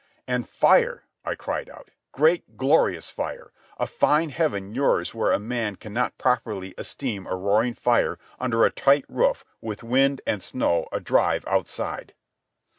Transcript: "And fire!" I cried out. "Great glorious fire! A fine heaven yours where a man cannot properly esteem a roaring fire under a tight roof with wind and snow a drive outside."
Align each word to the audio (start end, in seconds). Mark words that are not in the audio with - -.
"And 0.27 0.49
fire!" 0.49 1.03
I 1.23 1.35
cried 1.35 1.69
out. 1.69 1.91
"Great 2.11 2.57
glorious 2.57 3.11
fire! 3.11 3.51
A 3.77 3.85
fine 3.85 4.29
heaven 4.29 4.73
yours 4.73 5.13
where 5.13 5.31
a 5.31 5.37
man 5.37 5.75
cannot 5.75 6.17
properly 6.17 6.73
esteem 6.75 7.27
a 7.27 7.35
roaring 7.35 7.75
fire 7.75 8.17
under 8.39 8.65
a 8.65 8.71
tight 8.71 9.05
roof 9.07 9.45
with 9.61 9.83
wind 9.83 10.23
and 10.25 10.41
snow 10.41 10.89
a 10.91 10.99
drive 10.99 11.45
outside." 11.45 12.15